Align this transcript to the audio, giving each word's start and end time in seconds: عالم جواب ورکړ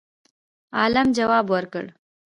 عالم 0.79 1.07
جواب 1.17 1.45
ورکړ 1.53 1.85